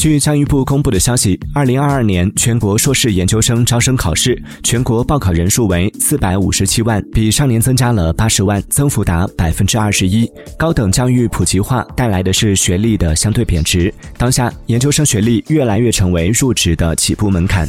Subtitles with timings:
[0.00, 10.26] 据教育部公布的消息二零二二年全国硕士研究生招生考试全国报考人数为四百五十七万比上年增加了八十万增幅达百分之二十一。
[10.56, 17.68] 高等教育普及化带来的是学历的相对贬值当下研究生学历越来越成为入职的起步门槛。